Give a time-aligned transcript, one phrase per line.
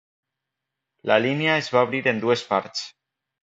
[1.11, 2.87] La línia es va obrir en dues parts.